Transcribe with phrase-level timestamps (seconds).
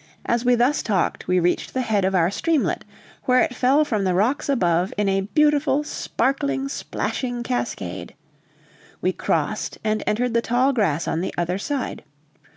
[0.34, 2.84] '"As we thus talked, we reached the head of our streamlet,
[3.24, 8.14] where it fell from the rocks above in a beautiful, sparkling, splashing cascade.
[9.00, 12.04] We crossed and entered the tall grass on the other side.